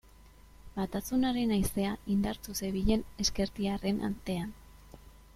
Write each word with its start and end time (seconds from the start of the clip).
Batasunaren 0.77 1.51
haizea 1.57 1.91
indartsu 2.13 2.55
zebilen 2.67 3.03
ezkertiarren 3.25 4.01
artean. 4.09 4.53